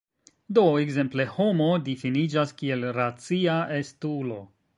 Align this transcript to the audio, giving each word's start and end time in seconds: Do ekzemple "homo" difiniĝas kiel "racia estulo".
Do 0.57 0.61
ekzemple 0.83 1.27
"homo" 1.35 1.67
difiniĝas 1.89 2.55
kiel 2.63 2.89
"racia 2.99 3.61
estulo". 3.79 4.43